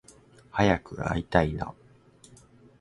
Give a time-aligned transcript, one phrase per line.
[0.51, 1.75] 早く会いたいな